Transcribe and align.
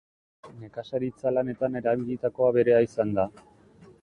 Nekazaritza 0.61 1.33
lanetan 1.35 1.79
erabilitako 1.83 2.49
aberea 2.51 2.81
izan 2.89 3.15
da. 3.21 3.29